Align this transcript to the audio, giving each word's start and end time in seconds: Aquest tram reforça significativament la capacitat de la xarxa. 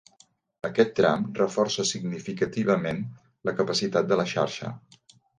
Aquest 0.67 0.93
tram 0.99 1.25
reforça 1.39 1.85
significativament 1.89 3.03
la 3.49 3.53
capacitat 3.61 4.09
de 4.13 4.17
la 4.23 4.27
xarxa. 4.33 4.73